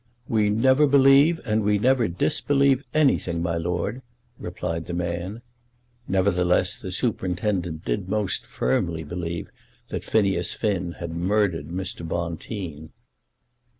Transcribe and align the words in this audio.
"We 0.27 0.49
never 0.49 0.87
believe 0.87 1.39
and 1.45 1.61
we 1.61 1.77
never 1.77 2.07
disbelieve 2.07 2.83
anything, 2.91 3.43
my 3.43 3.57
Lord," 3.57 4.01
replied 4.39 4.87
the 4.87 4.95
man. 4.95 5.43
Nevertheless, 6.07 6.79
the 6.81 6.91
superintendent 6.91 7.85
did 7.85 8.09
most 8.09 8.43
firmly 8.47 9.03
believe 9.03 9.51
that 9.89 10.03
Phineas 10.03 10.55
Finn 10.55 10.93
had 10.93 11.11
murdered 11.11 11.67
Mr. 11.67 12.03
Bonteen. 12.03 12.89